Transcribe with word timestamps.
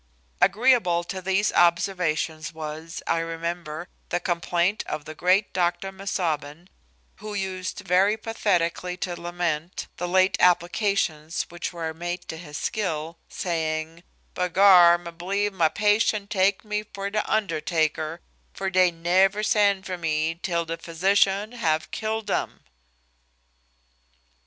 Agreeable 0.41 1.03
to 1.03 1.21
these 1.21 1.51
observations 1.53 2.51
was, 2.55 3.03
I 3.05 3.19
remember, 3.19 3.87
the 4.09 4.19
complaint 4.19 4.83
of 4.87 5.05
the 5.05 5.13
great 5.13 5.53
Doctor 5.53 5.91
Misaubin, 5.91 6.69
who 7.17 7.35
used 7.35 7.83
very 7.85 8.17
pathetically 8.17 8.97
to 8.97 9.21
lament 9.21 9.85
the 9.97 10.07
late 10.07 10.37
applications 10.39 11.43
which 11.49 11.71
were 11.71 11.93
made 11.93 12.27
to 12.29 12.37
his 12.37 12.57
skill, 12.57 13.19
saying, 13.29 14.01
"Bygar, 14.33 14.97
me 14.97 15.11
believe 15.11 15.53
my 15.53 15.69
pation 15.69 16.27
take 16.27 16.65
me 16.65 16.81
for 16.81 17.11
de 17.11 17.23
undertaker, 17.31 18.21
for 18.55 18.71
dey 18.71 18.89
never 18.89 19.43
send 19.43 19.85
for 19.85 19.99
me 19.99 20.33
till 20.41 20.65
de 20.65 20.77
physicion 20.77 21.53
have 21.53 21.91
kill 21.91 22.23
dem." 22.23 22.61